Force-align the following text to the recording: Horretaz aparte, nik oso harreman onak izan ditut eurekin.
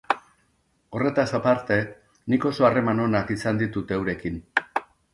Horretaz 0.99 1.25
aparte, 1.41 1.77
nik 2.33 2.49
oso 2.53 2.69
harreman 2.71 3.05
onak 3.07 3.33
izan 3.39 3.63
ditut 3.65 3.99
eurekin. 4.01 4.45